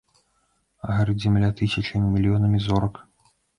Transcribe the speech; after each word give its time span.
Гарыць 0.93 1.15
зямля 1.27 1.51
тысячамі, 1.61 2.11
мільёнамі 2.17 2.65
зорак. 2.67 3.01